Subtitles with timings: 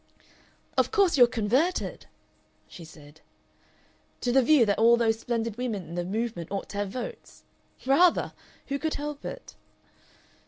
[0.79, 2.07] "Of course you're converted?"
[2.67, 3.21] she said.
[4.21, 7.43] "To the view that all those Splendid Women in the movement ought to have votes.
[7.85, 8.33] Rather!
[8.65, 9.53] Who could help it?"